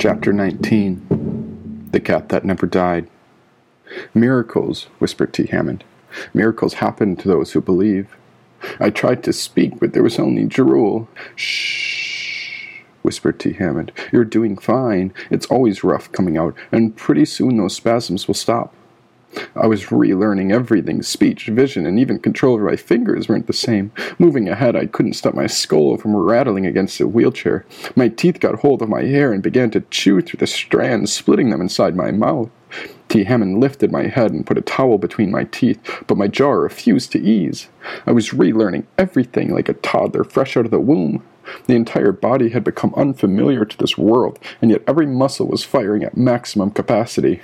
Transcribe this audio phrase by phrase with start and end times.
[0.00, 3.06] Chapter 19 The Cat That Never Died.
[4.14, 5.44] Miracles, whispered T.
[5.44, 5.84] Hammond.
[6.32, 8.16] Miracles happen to those who believe.
[8.80, 11.06] I tried to speak, but there was only drool.
[11.36, 13.52] Shh, whispered T.
[13.52, 13.92] Hammond.
[14.10, 15.12] You're doing fine.
[15.28, 18.74] It's always rough coming out, and pretty soon those spasms will stop.
[19.54, 23.92] I was relearning everything speech, vision, and even control over my fingers weren't the same.
[24.18, 27.64] Moving ahead, I couldn't stop my skull from rattling against the wheelchair.
[27.94, 31.50] My teeth got hold of my hair and began to chew through the strands, splitting
[31.50, 32.50] them inside my mouth.
[33.08, 33.24] T.
[33.24, 37.10] Hammond lifted my head and put a towel between my teeth, but my jaw refused
[37.12, 37.68] to ease.
[38.06, 41.24] I was relearning everything like a toddler fresh out of the womb.
[41.66, 46.04] The entire body had become unfamiliar to this world, and yet every muscle was firing
[46.04, 47.42] at maximum capacity.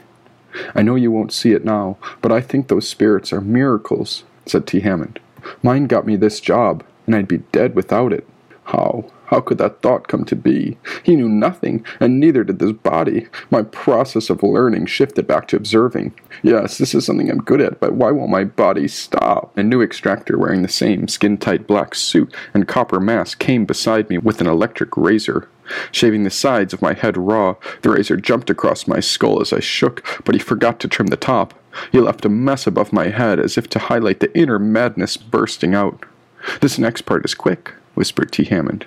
[0.74, 4.66] I know you won't see it now, but I think those spirits are miracles, said
[4.66, 4.80] T.
[4.80, 5.20] Hammond.
[5.62, 8.26] Mine got me this job, and I'd be dead without it.
[8.64, 9.04] How?
[9.26, 10.78] How could that thought come to be?
[11.02, 13.28] He knew nothing, and neither did this body.
[13.50, 16.14] My process of learning shifted back to observing.
[16.42, 19.56] Yes, this is something I'm good at, but why won't my body stop?
[19.56, 24.08] A new extractor wearing the same skin tight black suit and copper mask came beside
[24.08, 25.48] me with an electric razor.
[25.90, 29.60] Shaving the sides of my head raw, the razor jumped across my skull as I
[29.60, 31.54] shook, but he forgot to trim the top.
[31.90, 35.74] He left a mess above my head as if to highlight the inner madness bursting
[35.74, 36.04] out.
[36.60, 38.44] This next part is quick, whispered T.
[38.44, 38.86] Hammond.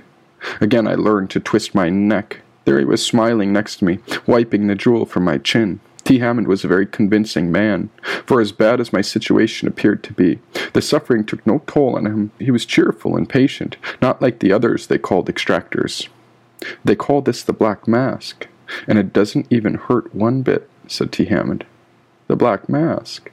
[0.62, 2.42] Again I learned to twist my neck.
[2.66, 5.80] There he was smiling next to me, wiping the drool from my chin.
[6.04, 6.20] T.
[6.20, 7.90] Hammond was a very convincing man,
[8.26, 10.40] for as bad as my situation appeared to be,
[10.74, 12.32] the suffering took no toll on him.
[12.40, 16.08] He was cheerful and patient, not like the others they called extractors.
[16.84, 18.48] They call this the Black Mask,
[18.88, 21.26] and it doesn't even hurt one bit, said T.
[21.26, 21.66] Hammond.
[22.28, 23.32] The Black Mask.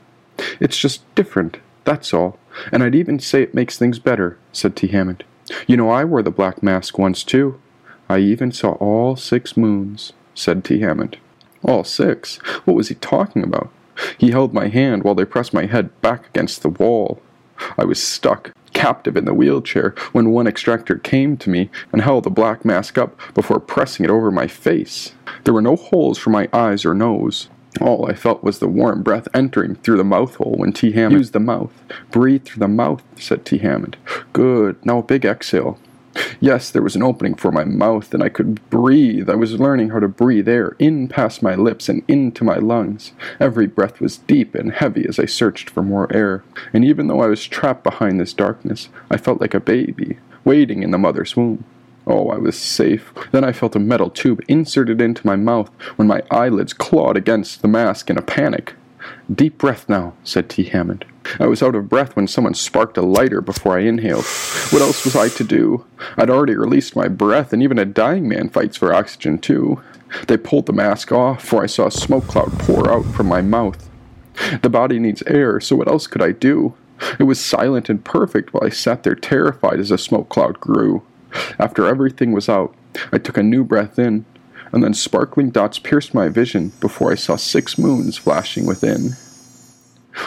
[0.60, 2.38] It's just different, that's all,
[2.70, 4.88] and I'd even say it makes things better, said T.
[4.88, 5.24] Hammond.
[5.66, 7.60] You know I wore the Black Mask once, too.
[8.08, 10.80] I even saw all six moons, said T.
[10.80, 11.18] Hammond.
[11.62, 12.36] All six?
[12.64, 13.70] What was he talking about?
[14.18, 17.20] He held my hand while they pressed my head back against the wall.
[17.78, 22.24] I was stuck, captive in the wheelchair, when one extractor came to me and held
[22.24, 25.14] the black mask up before pressing it over my face.
[25.44, 27.48] There were no holes for my eyes or nose.
[27.80, 30.92] All I felt was the warm breath entering through the mouth hole when T.
[30.92, 31.72] Hammond used the mouth.
[32.10, 33.58] Breathe through the mouth, said T.
[33.58, 33.96] Hammond.
[34.32, 34.84] Good.
[34.84, 35.78] Now a big exhale.
[36.40, 39.28] Yes, there was an opening for my mouth, and I could breathe.
[39.28, 43.12] I was learning how to breathe air in past my lips and into my lungs.
[43.38, 46.42] Every breath was deep and heavy as I searched for more air.
[46.72, 50.82] And even though I was trapped behind this darkness, I felt like a baby, waiting
[50.82, 51.64] in the mother's womb.
[52.06, 53.12] Oh, I was safe.
[53.32, 57.62] Then I felt a metal tube inserted into my mouth when my eyelids clawed against
[57.62, 58.74] the mask in a panic.
[59.32, 60.64] Deep breath now, said T.
[60.64, 61.04] Hammond.
[61.40, 64.24] I was out of breath when someone sparked a lighter before I inhaled.
[64.70, 65.84] What else was I to do?
[66.16, 69.82] I'd already released my breath, and even a dying man fights for oxygen, too.
[70.28, 73.42] They pulled the mask off, for I saw a smoke cloud pour out from my
[73.42, 73.90] mouth.
[74.62, 76.74] The body needs air, so what else could I do?
[77.18, 81.02] It was silent and perfect while I sat there terrified as the smoke cloud grew.
[81.58, 82.74] After everything was out,
[83.12, 84.24] I took a new breath in,
[84.72, 89.10] and then sparkling dots pierced my vision before I saw six moons flashing within.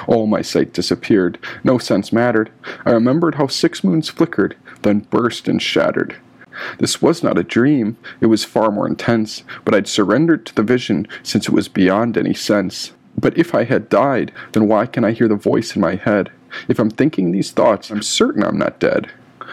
[0.08, 1.40] All my sight disappeared.
[1.64, 2.52] No sense mattered.
[2.86, 6.16] I remembered how six moons flickered, then burst and shattered.
[6.78, 7.98] This was not a dream.
[8.22, 12.18] It was far more intense, but I'd surrendered to the vision since it was beyond
[12.18, 12.92] any sense.
[13.18, 16.32] But if I had died, then why can I hear the voice in my head?
[16.68, 19.12] If I'm thinking these thoughts, I'm certain I'm not dead.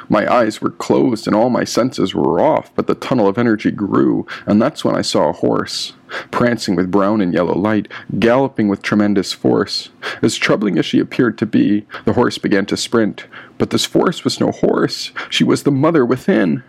[0.08, 3.70] My eyes were closed and all my senses were off, but the tunnel of energy
[3.70, 5.94] grew, and that's when I saw a horse,
[6.30, 9.90] prancing with brown and yellow light, galloping with tremendous force.
[10.22, 13.26] As troubling as she appeared to be, the horse began to sprint.
[13.58, 16.62] But this force was no horse, she was the mother within.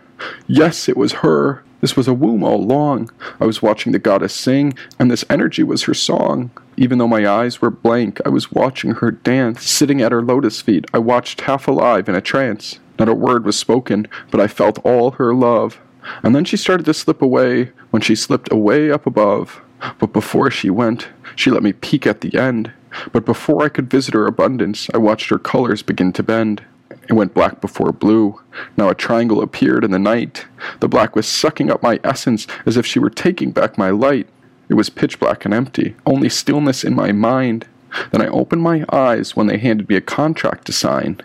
[0.46, 1.62] Yes, it was her.
[1.80, 3.10] This was a womb all along.
[3.40, 6.50] I was watching the goddess sing, and this energy was her song.
[6.76, 9.64] Even though my eyes were blank, I was watching her dance.
[9.68, 12.80] Sitting at her lotus feet, I watched half alive in a trance.
[12.98, 15.80] Not a word was spoken, but I felt all her love.
[16.22, 19.60] And then she started to slip away when she slipped away up above.
[19.98, 22.72] But before she went, she let me peek at the end.
[23.12, 26.62] But before I could visit her abundance, I watched her colors begin to bend.
[27.08, 28.40] It went black before blue.
[28.76, 30.46] Now a triangle appeared in the night.
[30.80, 34.28] The black was sucking up my essence as if she were taking back my light.
[34.68, 37.66] It was pitch black and empty, only stillness in my mind.
[38.10, 41.22] Then I opened my eyes when they handed me a contract to sign.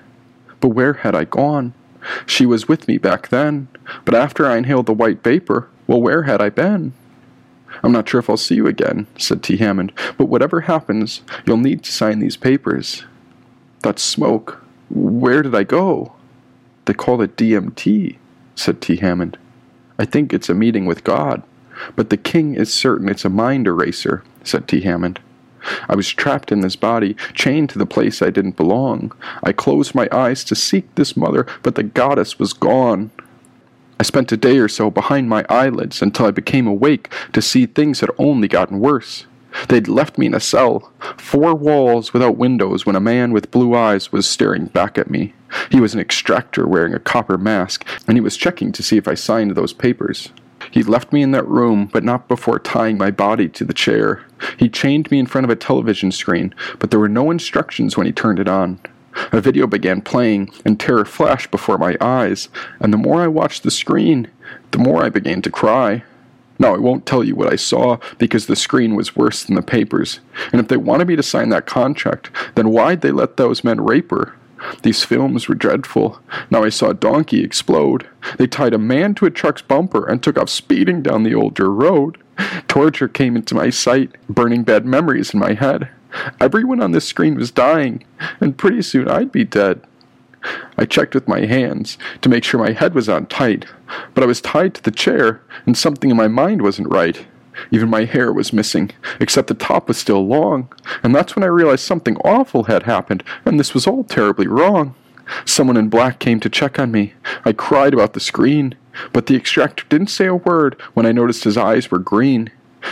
[0.63, 1.73] But where had I gone?
[2.25, 3.67] She was with me back then,
[4.05, 6.93] but after I inhaled the white vapor, well, where had I been?
[7.83, 9.57] I'm not sure if I'll see you again, said T.
[9.57, 13.03] Hammond, but whatever happens, you'll need to sign these papers.
[13.81, 14.63] That smoke.
[14.89, 16.13] Where did I go?
[16.85, 18.15] They call it DMT,
[18.55, 18.95] said T.
[18.95, 19.37] Hammond.
[19.99, 21.43] I think it's a meeting with God.
[21.97, 24.79] But the king is certain it's a mind eraser, said T.
[24.79, 25.19] Hammond.
[25.87, 29.11] I was trapped in this body, chained to the place I didn't belong.
[29.43, 33.11] I closed my eyes to seek this mother, but the goddess was gone.
[33.99, 37.65] I spent a day or so behind my eyelids until I became awake to see
[37.65, 39.25] things had only gotten worse.
[39.69, 43.75] They'd left me in a cell, four walls without windows, when a man with blue
[43.75, 45.33] eyes was staring back at me.
[45.69, 49.07] He was an extractor wearing a copper mask, and he was checking to see if
[49.07, 50.29] I signed those papers.
[50.73, 54.23] He left me in that room, but not before tying my body to the chair.
[54.57, 58.07] He chained me in front of a television screen, but there were no instructions when
[58.07, 58.79] he turned it on.
[59.31, 62.49] A video began playing, and terror flashed before my eyes,
[62.79, 64.29] and the more I watched the screen,
[64.71, 66.03] the more I began to cry.
[66.57, 69.61] Now, I won't tell you what I saw because the screen was worse than the
[69.61, 70.21] papers,
[70.51, 73.79] and if they wanted me to sign that contract, then why'd they let those men
[73.79, 74.33] rape her?
[74.81, 76.19] These films were dreadful.
[76.49, 78.07] Now I saw a donkey explode.
[78.37, 81.71] They tied a man to a truck's bumper and took off speeding down the older
[81.71, 82.17] road.
[82.67, 85.89] Torture came into my sight, burning bad memories in my head.
[86.39, 88.03] Everyone on this screen was dying,
[88.39, 89.81] and pretty soon I'd be dead.
[90.77, 93.65] I checked with my hands to make sure my head was on tight,
[94.13, 97.25] but I was tied to the chair, and something in my mind wasn't right.
[97.71, 100.69] Even my hair was missing, except the top was still long,
[101.03, 104.95] and that's when I realized something awful had happened, and this was all terribly wrong.
[105.45, 107.13] Someone in black came to check on me.
[107.45, 108.75] I cried about the screen,
[109.11, 112.51] but the extractor didn't say a word when I noticed his eyes were green.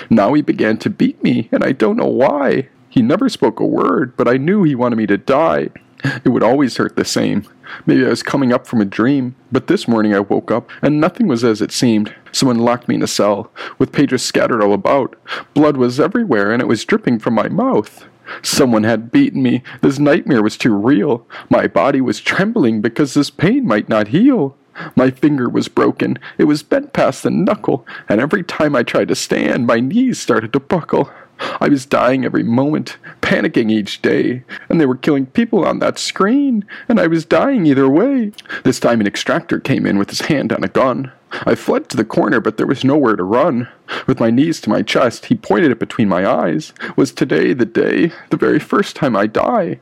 [0.09, 2.69] Now he began to beat me, and I don't know why.
[2.89, 5.69] He never spoke a word, but I knew he wanted me to die.
[6.03, 7.47] It would always hurt the same.
[7.85, 10.99] Maybe I was coming up from a dream, but this morning I woke up and
[10.99, 12.13] nothing was as it seemed.
[12.31, 15.15] Someone locked me in a cell, with pages scattered all about.
[15.53, 18.05] Blood was everywhere and it was dripping from my mouth.
[18.41, 19.61] Someone had beaten me.
[19.81, 21.25] This nightmare was too real.
[21.49, 24.55] My body was trembling because this pain might not heal.
[24.95, 26.17] My finger was broken.
[26.37, 30.19] It was bent past the knuckle, and every time I tried to stand, my knees
[30.19, 31.11] started to buckle.
[31.59, 35.97] I was dying every moment, panicking each day, and they were killing people on that
[35.97, 38.31] screen, and I was dying either way.
[38.63, 41.11] This time an extractor came in with his hand on a gun.
[41.31, 43.69] I fled to the corner, but there was nowhere to run.
[44.05, 46.73] With my knees to my chest, he pointed it between my eyes.
[46.95, 49.79] Was today the day, the very first time I die?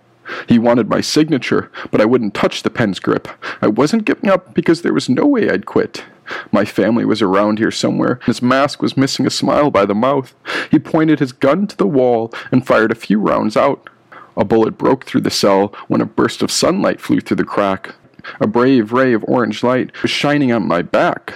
[0.47, 3.27] He wanted my signature, but I wouldn't touch the pen's grip.
[3.61, 6.03] I wasn't giving up because there was no way I'd quit.
[6.51, 8.19] My family was around here somewhere.
[8.25, 10.35] His mask was missing a smile by the mouth.
[10.69, 13.89] He pointed his gun to the wall and fired a few rounds out.
[14.37, 17.95] A bullet broke through the cell when a burst of sunlight flew through the crack.
[18.39, 21.33] A brave ray of orange light was shining on my back.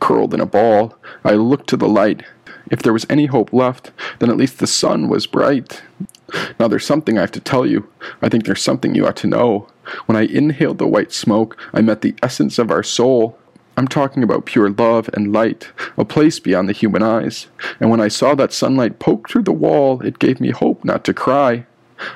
[0.00, 2.22] Curled in a ball, I looked to the light.
[2.70, 5.82] If there was any hope left, then at least the sun was bright.
[6.58, 7.88] Now there's something I have to tell you.
[8.20, 9.68] I think there's something you ought to know.
[10.06, 13.38] When I inhaled the white smoke, I met the essence of our soul.
[13.76, 17.46] I'm talking about pure love and light, a place beyond the human eyes.
[17.78, 21.04] And when I saw that sunlight poke through the wall, it gave me hope not
[21.04, 21.66] to cry.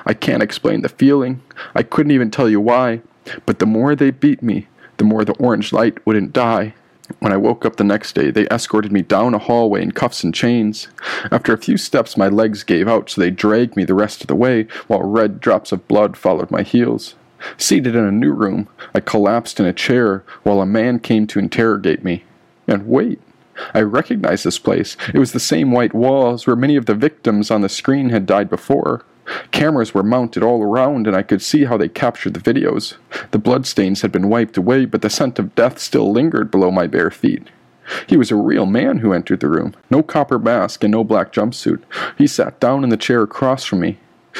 [0.05, 1.41] I can't explain the feeling.
[1.75, 3.01] I couldn't even tell you why.
[3.45, 4.67] But the more they beat me,
[4.97, 6.73] the more the orange light wouldn't die.
[7.19, 10.23] When I woke up the next day, they escorted me down a hallway in cuffs
[10.23, 10.87] and chains.
[11.31, 14.27] After a few steps, my legs gave out, so they dragged me the rest of
[14.27, 17.15] the way, while red drops of blood followed my heels.
[17.57, 21.39] Seated in a new room, I collapsed in a chair while a man came to
[21.39, 22.23] interrogate me.
[22.67, 23.19] And wait,
[23.73, 24.95] I recognized this place.
[25.13, 28.25] It was the same white walls where many of the victims on the screen had
[28.25, 29.03] died before.
[29.51, 32.95] Cameras were mounted all around, and I could see how they captured the videos.
[33.31, 36.87] The bloodstains had been wiped away, but the scent of death still lingered below my
[36.87, 37.47] bare feet.
[38.07, 39.73] He was a real man who entered the room.
[39.89, 41.81] No copper mask and no black jumpsuit.
[42.17, 43.99] He sat down in the chair across from me.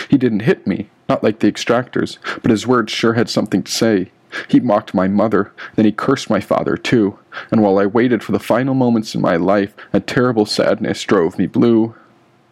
[0.09, 3.71] He didn't hit me, not like the extractors, but his words sure had something to
[3.71, 4.11] say.
[4.47, 7.19] He mocked my mother, then he cursed my father too,
[7.51, 11.37] and while I waited for the final moments in my life, a terrible sadness drove
[11.37, 11.95] me blue.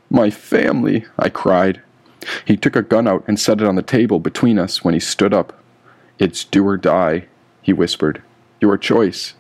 [0.10, 1.82] My family, I cried.
[2.46, 5.00] He took a gun out and set it on the table between us when he
[5.00, 5.54] stood up.
[6.18, 7.26] It's do or die,
[7.62, 8.22] he whispered.
[8.60, 9.36] Your choice.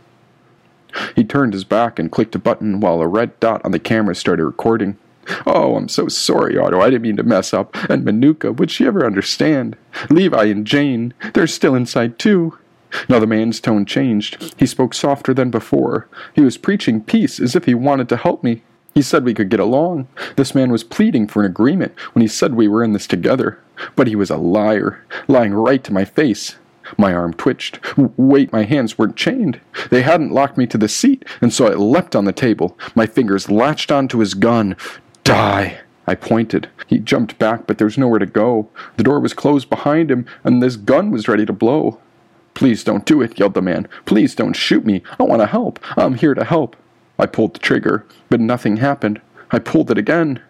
[1.16, 4.16] He turned his back and clicked a button while a red dot on the camera
[4.16, 4.98] started recording.
[5.46, 6.82] Oh, I'm so sorry, Otto.
[6.82, 7.76] I didn't mean to mess up.
[7.90, 9.78] And Manuka, would she ever understand?
[10.10, 12.58] Levi and Jane, they're still inside too.
[13.08, 14.56] Now the man's tone changed.
[14.58, 16.08] He spoke softer than before.
[16.34, 18.64] He was preaching peace as if he wanted to help me.
[18.94, 20.08] He said we could get along.
[20.36, 23.60] This man was pleading for an agreement when he said we were in this together.
[23.96, 26.56] But he was a liar, lying right to my face.
[26.98, 27.80] My arm twitched.
[28.18, 29.62] Wait, my hands weren't chained.
[29.90, 32.78] They hadn't locked me to the seat, and so I leapt on the table.
[32.96, 34.76] My fingers latched onto his gun.
[35.24, 35.80] Die!
[36.08, 36.68] I pointed.
[36.88, 38.68] He jumped back, but there was nowhere to go.
[38.98, 42.00] The door was closed behind him, and this gun was ready to blow.
[42.56, 43.88] Please don't do it, yelled the man.
[44.06, 45.04] Please don't shoot me.
[45.20, 45.80] I want to help.
[45.98, 46.76] I'm here to help.
[47.20, 49.22] I pulled the trigger, but nothing happened.
[49.52, 50.42] I pulled it again.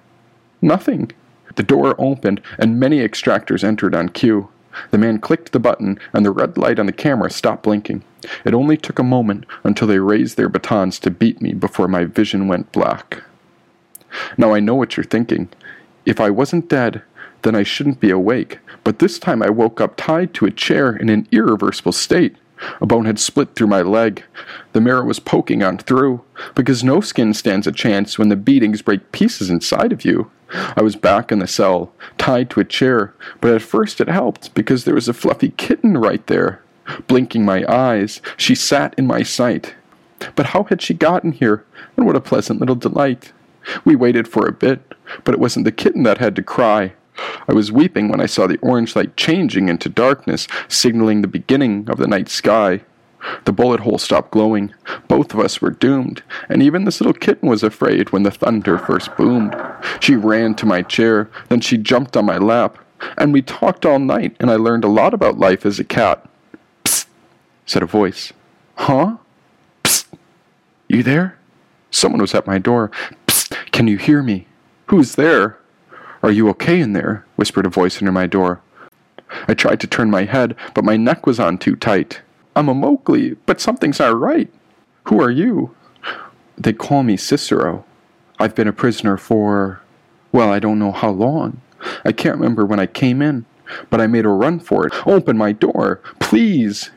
[0.61, 1.11] Nothing.
[1.55, 4.49] The door opened, and many extractors entered on cue.
[4.91, 8.03] The man clicked the button, and the red light on the camera stopped blinking.
[8.45, 12.05] It only took a moment until they raised their batons to beat me before my
[12.05, 13.23] vision went black.
[14.37, 15.49] Now I know what you're thinking.
[16.05, 17.01] If I wasn't dead,
[17.41, 20.95] then I shouldn't be awake, but this time I woke up tied to a chair
[20.95, 22.35] in an irreversible state.
[22.81, 24.23] A bone had split through my leg.
[24.73, 26.21] The mirror was poking on through,
[26.55, 30.29] because no skin stands a chance when the beatings break pieces inside of you.
[30.51, 34.53] I was back in the cell, tied to a chair, but at first it helped
[34.53, 36.61] because there was a fluffy kitten right there.
[37.07, 39.75] Blinking my eyes, she sat in my sight.
[40.35, 43.31] But how had she gotten here, and what a pleasant little delight!
[43.85, 46.93] We waited for a bit, but it wasn't the kitten that had to cry.
[47.47, 51.89] I was weeping when I saw the orange light changing into darkness, signaling the beginning
[51.89, 52.81] of the night sky.
[53.45, 54.73] The bullet hole stopped glowing.
[55.07, 58.77] Both of us were doomed, and even this little kitten was afraid when the thunder
[58.77, 59.55] first boomed.
[59.99, 62.77] She ran to my chair, then she jumped on my lap,
[63.17, 66.27] and we talked all night, and I learned a lot about life as a cat.
[66.85, 67.07] Psst,
[67.65, 68.31] said a voice.
[68.75, 69.17] Huh?
[69.83, 70.05] Psst.
[70.87, 71.37] You there?
[71.91, 72.91] Someone was at my door.
[73.27, 74.47] Psst, can you hear me?
[74.87, 75.58] Who's there?
[76.21, 77.25] Are you okay in there?
[77.37, 78.61] whispered a voice under my door.
[79.47, 82.21] I tried to turn my head, but my neck was on too tight.
[82.55, 84.51] I'm a Mowgli, but something's not right.
[85.03, 85.75] Who are you?
[86.57, 87.85] They call me Cicero.
[88.37, 89.81] I've been a prisoner for,
[90.31, 91.61] well, I don't know how long.
[92.03, 93.45] I can't remember when I came in,
[93.89, 95.07] but I made a run for it.
[95.07, 96.89] Open my door, please.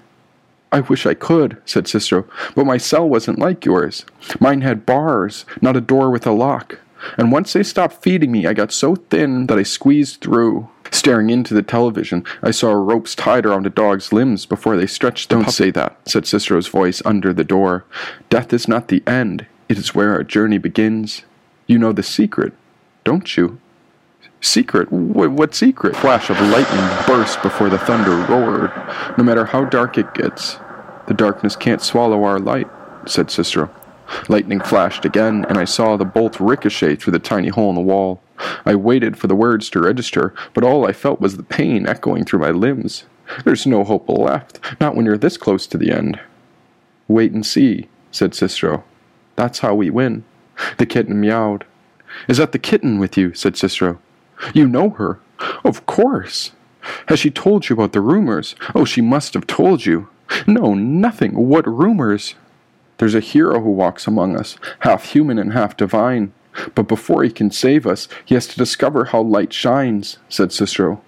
[0.73, 2.27] I wish I could, said Cicero,
[2.57, 4.05] but my cell wasn't like yours.
[4.41, 6.79] Mine had bars, not a door with a lock
[7.17, 10.69] and once they stopped feeding me, I got so thin that I squeezed through.
[10.91, 15.31] Staring into the television, I saw ropes tied around a dog's limbs before they stretched.
[15.31, 17.87] Don't say that, said Cicero's voice under the door.
[18.29, 21.23] Death is not the end, it is where our journey begins.
[21.67, 22.53] You know the secret,
[23.05, 23.59] don't you?
[24.43, 24.89] Secret?
[24.89, 25.97] Wh- what secret?
[25.97, 28.73] Flash of lightning burst before the thunder roared.
[29.17, 30.59] No matter how dark it gets,
[31.07, 32.69] the darkness can't swallow our light,
[33.07, 33.71] said Cicero.
[34.29, 37.81] Lightning flashed again, and I saw the bolt ricochet through the tiny hole in the
[37.81, 38.21] wall.
[38.65, 42.25] I waited for the words to register, but all I felt was the pain echoing
[42.25, 43.05] through my limbs.
[43.45, 46.21] There's no hope left, not when you're this close to the end.
[47.09, 48.85] Wait and see, said Cicero.
[49.37, 50.25] That's how we win.
[50.79, 51.65] The kitten meowed.
[52.29, 53.33] Is that the kitten with you?
[53.35, 53.99] said Cicero.
[54.53, 55.21] You know her.
[55.65, 56.53] Of course.
[57.07, 58.55] Has she told you about the rumors?
[58.75, 60.09] Oh, she must have told you.
[60.47, 61.35] No, nothing.
[61.49, 62.35] What rumors?
[63.03, 66.33] There's a hero who walks among us, half human and half divine.
[66.77, 71.03] But before he can save us, he has to discover how light shines, said Cicero.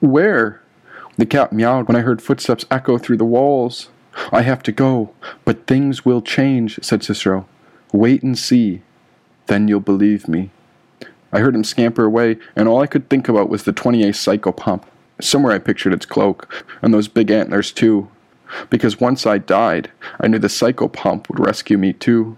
[0.00, 0.60] Where?
[1.16, 3.88] The cat meowed when I heard footsteps echo through the walls.
[4.30, 5.14] I have to go,
[5.46, 7.48] but things will change, said Cicero.
[7.90, 8.82] Wait and see.
[9.46, 10.50] Then you'll believe me.
[11.32, 14.82] I heard him scamper away, and all I could think about was the 28 psychopomp.
[15.22, 18.10] Somewhere I pictured its cloak, and those big antlers too
[18.68, 19.90] because once I died,
[20.20, 22.36] I knew the psychopomp would rescue me too.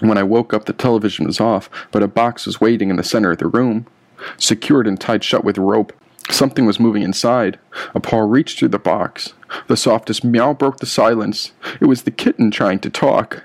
[0.00, 3.02] When I woke up, the television was off, but a box was waiting in the
[3.02, 3.86] center of the room.
[4.36, 5.92] Secured and tied shut with rope,
[6.30, 7.58] something was moving inside.
[7.94, 9.34] A paw reached through the box.
[9.68, 11.52] The softest meow broke the silence.
[11.80, 13.44] It was the kitten trying to talk.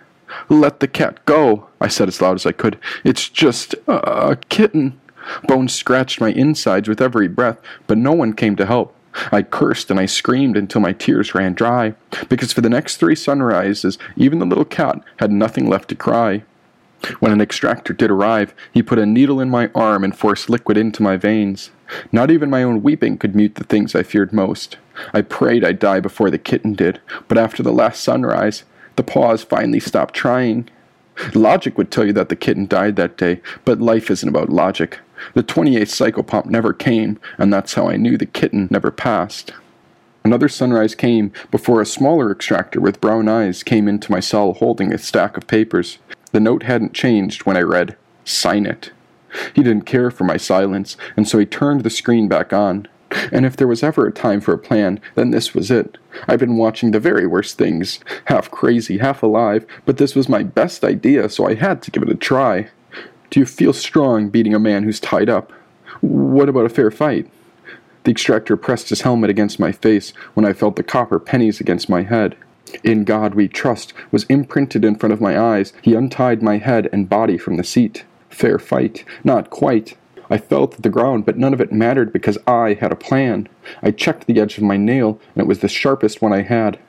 [0.49, 2.79] Let the cat go, I said as loud as I could.
[3.03, 4.99] It's just a kitten.
[5.43, 8.95] Bones scratched my insides with every breath, but no one came to help.
[9.31, 11.95] I cursed and I screamed until my tears ran dry,
[12.29, 16.43] because for the next three sunrises, even the little cat had nothing left to cry.
[17.19, 20.77] When an extractor did arrive, he put a needle in my arm and forced liquid
[20.77, 21.71] into my veins.
[22.11, 24.77] Not even my own weeping could mute the things I feared most.
[25.13, 28.63] I prayed I'd die before the kitten did, but after the last sunrise,
[28.95, 30.69] the paws finally stopped trying.
[31.33, 34.99] Logic would tell you that the kitten died that day, but life isn't about logic.
[35.33, 39.53] The 28th psychopomp never came, and that's how I knew the kitten never passed.
[40.23, 44.93] Another sunrise came before a smaller extractor with brown eyes came into my cell holding
[44.93, 45.97] a stack of papers.
[46.31, 48.91] The note hadn't changed when I read, Sign it.
[49.55, 52.87] He didn't care for my silence, and so he turned the screen back on.
[53.31, 55.97] And if there was ever a time for a plan, then this was it.
[56.27, 60.43] I've been watching the very worst things, half crazy, half alive, but this was my
[60.43, 62.69] best idea, so I had to give it a try.
[63.31, 65.53] Do you feel strong beating a man who's tied up?
[66.01, 67.31] What about a fair fight?
[68.03, 71.87] The extractor pressed his helmet against my face when I felt the copper pennies against
[71.87, 72.35] my head.
[72.83, 75.71] In God we trust was imprinted in front of my eyes.
[75.81, 78.03] He untied my head and body from the seat.
[78.29, 79.05] Fair fight.
[79.23, 79.97] Not quite.
[80.29, 83.47] I felt the ground, but none of it mattered because I had a plan.
[83.81, 86.79] I checked the edge of my nail, and it was the sharpest one I had.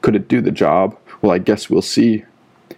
[0.00, 0.98] Could it do the job?
[1.20, 2.24] Well, I guess we'll see.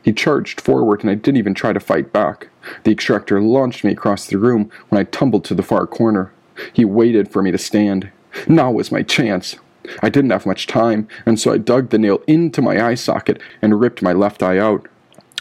[0.03, 2.49] He charged forward, and I didn't even try to fight back.
[2.85, 6.33] The extractor launched me across the room when I tumbled to the far corner.
[6.73, 8.11] He waited for me to stand.
[8.49, 9.57] Now was my chance.
[10.03, 13.41] I didn't have much time, and so I dug the nail into my eye socket
[13.61, 14.89] and ripped my left eye out.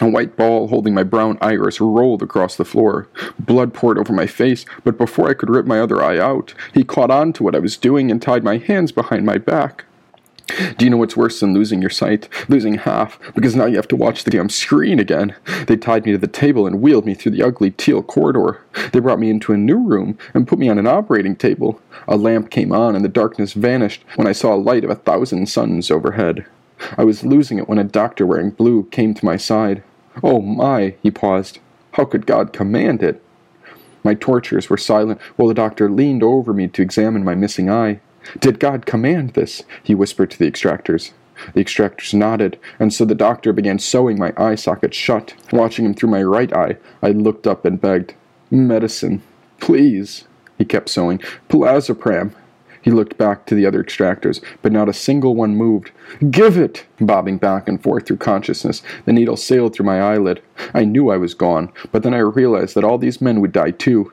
[0.01, 3.07] A white ball holding my brown iris rolled across the floor.
[3.39, 6.83] Blood poured over my face, but before I could rip my other eye out, he
[6.83, 9.86] caught on to what I was doing and tied my hands behind my back.
[10.47, 12.27] Do you know what's worse than losing your sight?
[12.50, 15.35] Losing half, because now you have to watch the damn screen again.
[15.67, 18.62] They tied me to the table and wheeled me through the ugly teal corridor.
[18.91, 21.81] They brought me into a new room and put me on an operating table.
[22.07, 24.95] A lamp came on and the darkness vanished when I saw a light of a
[24.95, 26.45] thousand suns overhead.
[26.97, 29.81] I was losing it when a doctor wearing blue came to my side.
[30.21, 31.59] Oh my, he paused.
[31.93, 33.23] How could God command it?
[34.03, 38.01] My torturers were silent while the doctor leaned over me to examine my missing eye.
[38.39, 39.63] Did God command this?
[39.84, 41.12] he whispered to the extractors.
[41.53, 45.34] The extractors nodded, and so the doctor began sewing my eye socket shut.
[45.51, 48.13] Watching him through my right eye, I looked up and begged,
[48.51, 49.24] Medicine,
[49.60, 50.25] please.
[50.58, 51.20] He kept sewing.
[51.50, 52.34] Plazopram.
[52.84, 55.92] He looked back to the other extractors, but not a single one moved.
[56.30, 56.86] Give it!
[57.00, 60.42] Bobbing back and forth through consciousness, the needle sailed through my eyelid.
[60.74, 63.72] I knew I was gone, but then I realized that all these men would die
[63.72, 64.12] too.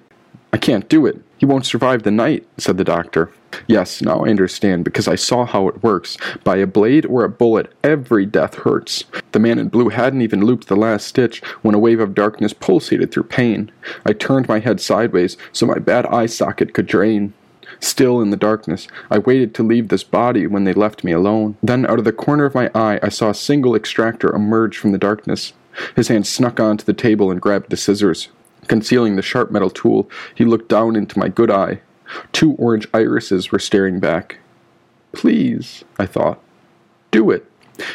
[0.52, 1.21] I can't do it.
[1.38, 3.30] He won't survive the night, said the doctor.
[3.66, 6.16] Yes, now I understand, because I saw how it works.
[6.45, 9.04] By a blade or a bullet, every death hurts.
[9.33, 12.52] The man in blue hadn't even looped the last stitch when a wave of darkness
[12.52, 13.71] pulsated through pain.
[14.04, 17.33] I turned my head sideways so my bad eye socket could drain.
[17.78, 21.57] Still in the darkness, I waited to leave this body when they left me alone.
[21.62, 24.92] Then, out of the corner of my eye, I saw a single extractor emerge from
[24.92, 25.52] the darkness.
[25.97, 28.28] His hand snuck onto the table and grabbed the scissors.
[28.69, 31.81] Concealing the sharp metal tool, he looked down into my good eye.
[32.33, 34.38] Two orange irises were staring back.
[35.12, 36.40] Please, I thought.
[37.11, 37.47] Do it.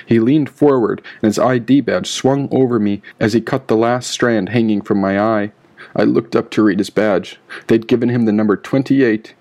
[0.05, 4.09] He leaned forward, and his ID badge swung over me as he cut the last
[4.09, 5.51] strand hanging from my eye.
[5.95, 7.39] I looked up to read his badge.
[7.67, 9.33] They'd given him the number 28,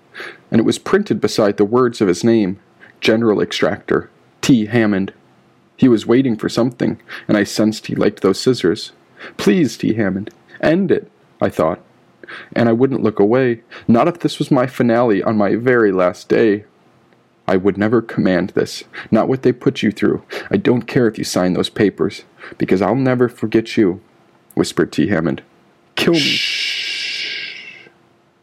[0.51, 2.59] and it was printed beside the words of his name
[3.01, 4.09] General Extractor,
[4.41, 4.67] T.
[4.67, 5.13] Hammond.
[5.77, 8.93] He was waiting for something, and I sensed he liked those scissors.
[9.37, 9.95] Please, T.
[9.95, 10.29] Hammond,
[10.61, 11.11] end it.
[11.41, 11.79] I thought.
[12.53, 16.27] And I wouldn't look away, not if this was my finale on my very last
[16.27, 16.65] day.
[17.47, 20.23] I would never command this, not what they put you through.
[20.49, 22.23] I don't care if you sign those papers,
[22.57, 24.01] because I'll never forget you,
[24.55, 25.07] whispered T.
[25.07, 25.43] Hammond.
[25.95, 26.19] Kill me.
[26.19, 27.89] Shh,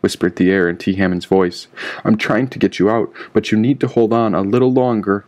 [0.00, 0.94] whispered the air in T.
[0.94, 1.66] Hammond's voice.
[2.04, 5.24] I'm trying to get you out, but you need to hold on a little longer.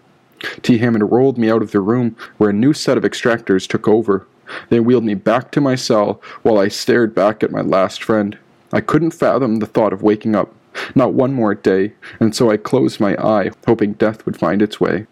[0.63, 0.79] T.
[0.79, 4.27] Hammond rolled me out of the room, where a new set of extractors took over.
[4.69, 8.39] They wheeled me back to my cell while I stared back at my last friend.
[8.73, 10.55] I couldn't fathom the thought of waking up,
[10.95, 14.81] not one more day, and so I closed my eye, hoping death would find its
[14.81, 15.07] way.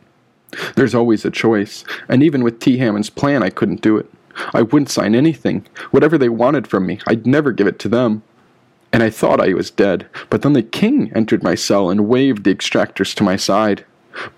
[0.74, 2.78] There's always a choice, and even with T.
[2.78, 4.10] Hammond's plan, I couldn't do it.
[4.52, 5.66] I wouldn't sign anything.
[5.90, 8.22] Whatever they wanted from me, I'd never give it to them.
[8.92, 12.44] And I thought I was dead, but then the king entered my cell and waved
[12.44, 13.84] the extractors to my side.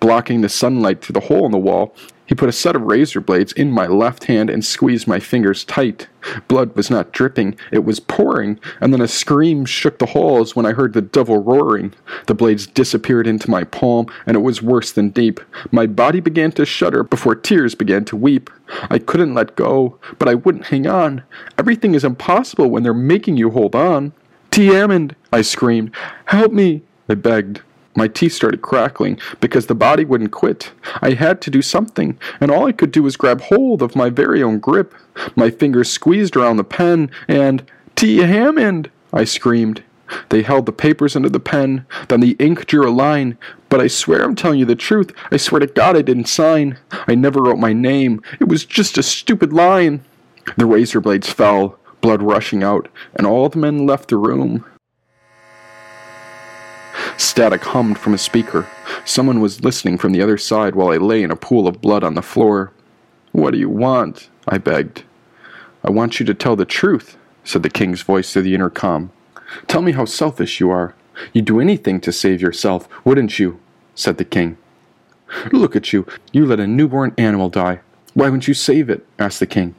[0.00, 1.94] Blocking the sunlight through the hole in the wall,
[2.26, 5.64] he put a set of razor blades in my left hand and squeezed my fingers
[5.64, 6.08] tight.
[6.48, 10.64] Blood was not dripping, it was pouring, and then a scream shook the halls when
[10.64, 11.92] I heard the devil roaring.
[12.26, 15.38] The blades disappeared into my palm, and it was worse than deep.
[15.70, 18.48] My body began to shudder before tears began to weep.
[18.88, 21.22] I couldn't let go, but I wouldn't hang on.
[21.58, 24.14] Everything is impossible when they're making you hold on.
[24.50, 24.68] T.
[24.68, 25.94] Hammond, I screamed.
[26.26, 27.60] Help me, I begged.
[27.96, 30.72] My teeth started crackling because the body wouldn't quit.
[31.00, 34.10] I had to do something, and all I could do was grab hold of my
[34.10, 34.94] very own grip.
[35.36, 38.18] My fingers squeezed around the pen, and T.
[38.18, 38.90] Hammond!
[39.12, 39.82] I screamed.
[40.28, 43.38] They held the papers under the pen, then the ink drew a line.
[43.68, 45.12] But I swear I'm telling you the truth.
[45.30, 46.78] I swear to God I didn't sign.
[46.90, 48.22] I never wrote my name.
[48.40, 50.04] It was just a stupid line.
[50.56, 54.64] The razor blades fell, blood rushing out, and all the men left the room.
[57.16, 58.66] Static hummed from a speaker.
[59.04, 62.02] Someone was listening from the other side while I lay in a pool of blood
[62.04, 62.72] on the floor.
[63.32, 64.28] What do you want?
[64.48, 65.04] I begged.
[65.84, 69.10] I want you to tell the truth, said the king's voice through the intercom.
[69.66, 70.94] Tell me how selfish you are.
[71.32, 73.60] You'd do anything to save yourself, wouldn't you?
[73.94, 74.56] said the king.
[75.52, 76.06] Look at you.
[76.32, 77.80] You let a newborn animal die.
[78.14, 79.06] Why wouldn't you save it?
[79.18, 79.74] asked the king.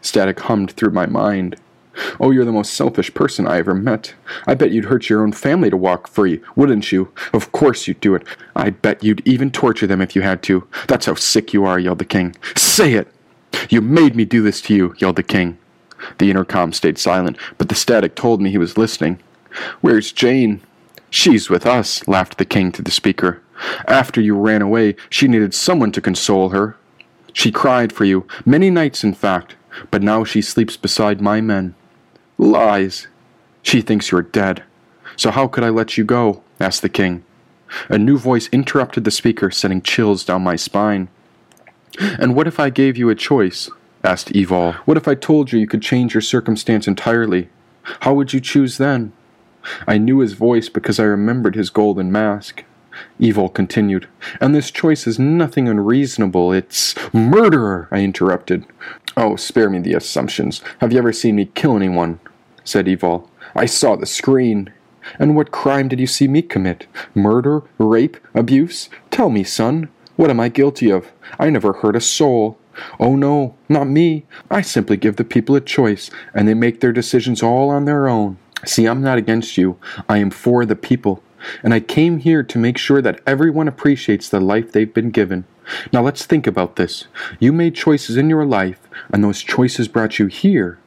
[0.00, 1.56] Static hummed through my mind.
[2.20, 4.14] Oh, you're the most selfish person I ever met.
[4.46, 7.12] I bet you'd hurt your own family to walk free, wouldn't you?
[7.32, 8.26] Of course you'd do it.
[8.56, 10.66] I bet you'd even torture them if you had to.
[10.88, 12.34] That's how sick you are, yelled the king.
[12.56, 13.08] Say it!
[13.68, 15.58] You made me do this to you, yelled the king.
[16.18, 19.20] The intercom stayed silent, but the static told me he was listening.
[19.80, 20.60] Where's Jane?
[21.10, 23.42] She's with us, laughed the king to the speaker.
[23.86, 26.76] After you ran away, she needed someone to console her.
[27.32, 29.56] She cried for you, many nights in fact,
[29.90, 31.74] but now she sleeps beside my men.
[32.38, 33.06] Lies!
[33.62, 34.62] She thinks you're dead.
[35.16, 36.42] So how could I let you go?
[36.60, 37.24] asked the king.
[37.88, 41.08] A new voice interrupted the speaker, sending chills down my spine.
[41.98, 43.70] And what if I gave you a choice?
[44.04, 44.74] asked Evol.
[44.86, 47.48] What if I told you you could change your circumstance entirely?
[48.00, 49.12] How would you choose then?
[49.86, 52.64] I knew his voice because I remembered his golden mask.
[53.20, 54.06] Evol continued,
[54.40, 56.52] and this choice is nothing unreasonable.
[56.52, 58.66] It's murderer, I interrupted.
[59.16, 60.62] Oh, spare me the assumptions.
[60.78, 62.20] Have you ever seen me kill anyone?
[62.64, 63.28] said Evol.
[63.54, 64.72] I saw the screen.
[65.18, 66.86] And what crime did you see me commit?
[67.14, 67.62] Murder?
[67.78, 68.16] Rape?
[68.34, 68.88] Abuse?
[69.10, 69.88] Tell me, son.
[70.16, 71.12] What am I guilty of?
[71.38, 72.58] I never hurt a soul.
[72.98, 74.24] Oh no, not me.
[74.50, 78.08] I simply give the people a choice, and they make their decisions all on their
[78.08, 78.38] own.
[78.64, 79.76] See, I'm not against you.
[80.08, 81.22] I am for the people.
[81.62, 85.44] And I came here to make sure that everyone appreciates the life they've been given.
[85.92, 87.06] Now let's think about this.
[87.38, 88.80] You made choices in your life,
[89.12, 90.78] and those choices brought you here.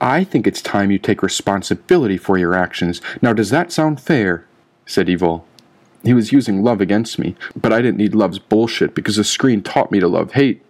[0.00, 3.00] I think it's time you take responsibility for your actions.
[3.20, 4.46] Now, does that sound fair?
[4.86, 5.44] said Evol.
[6.02, 9.62] He was using love against me, but I didn't need love's bullshit because the screen
[9.62, 10.62] taught me to love hate.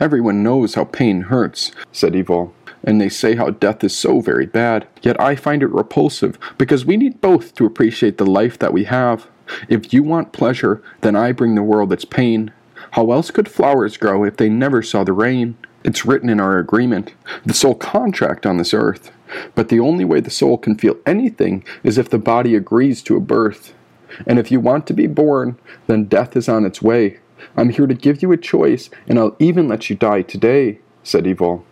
[0.00, 4.46] Everyone knows how pain hurts, said Evol, and they say how death is so very
[4.46, 4.86] bad.
[5.02, 8.84] Yet I find it repulsive because we need both to appreciate the life that we
[8.84, 9.26] have.
[9.68, 12.52] If you want pleasure, then I bring the world its pain.
[12.92, 15.56] How else could flowers grow if they never saw the rain?
[15.84, 19.12] It's written in our agreement, the soul contract on this earth.
[19.54, 23.16] But the only way the soul can feel anything is if the body agrees to
[23.16, 23.74] a birth.
[24.26, 27.20] And if you want to be born, then death is on its way.
[27.56, 31.24] I'm here to give you a choice, and I'll even let you die today, said
[31.24, 31.62] Evol.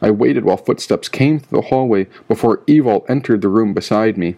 [0.00, 4.36] I waited while footsteps came through the hallway before Evol entered the room beside me.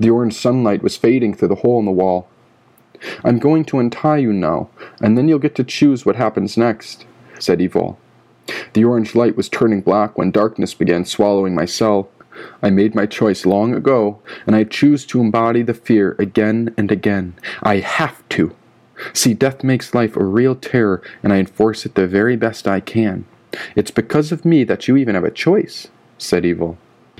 [0.00, 2.28] The orange sunlight was fading through the hole in the wall.
[3.24, 4.68] I'm going to untie you now,
[5.00, 7.04] and then you'll get to choose what happens next,
[7.38, 7.96] said Evol.
[8.72, 12.08] The orange light was turning black when darkness began swallowing my cell.
[12.62, 16.92] I made my choice long ago, and I choose to embody the fear again and
[16.92, 17.34] again.
[17.62, 18.54] I have to.
[19.12, 22.80] See, death makes life a real terror, and I enforce it the very best I
[22.80, 23.24] can.
[23.74, 26.76] It's because of me that you even have a choice, said Evol.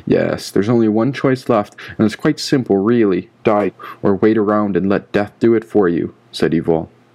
[0.07, 3.29] Yes, there's only one choice left, and it's quite simple, really.
[3.43, 6.89] Die, or wait around and let death do it for you, said Evol.